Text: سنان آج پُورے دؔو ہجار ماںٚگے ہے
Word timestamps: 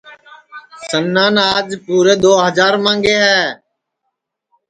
سنان 0.87 1.35
آج 1.53 1.69
پُورے 1.85 2.15
دؔو 2.21 2.31
ہجار 2.45 2.73
ماںٚگے 2.83 3.15
ہے 3.25 3.41